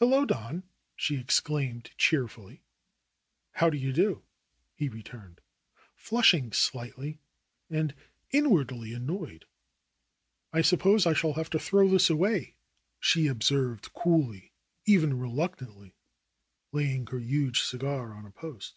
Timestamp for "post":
18.32-18.74